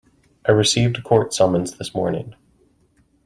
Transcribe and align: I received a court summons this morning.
I 0.47 0.51
received 0.51 0.97
a 0.97 1.01
court 1.03 1.31
summons 1.31 1.77
this 1.77 1.93
morning. 1.93 2.33